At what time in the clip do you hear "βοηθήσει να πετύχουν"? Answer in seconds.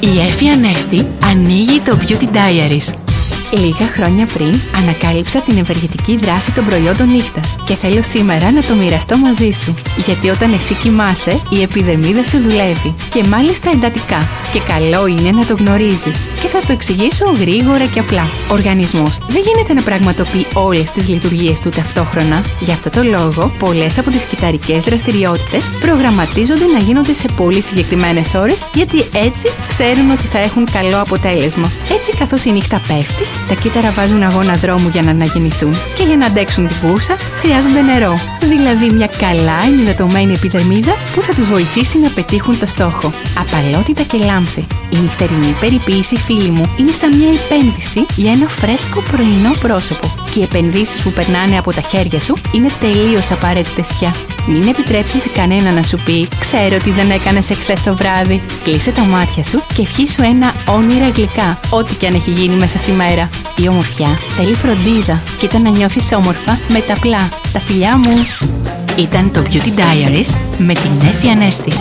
41.48-42.58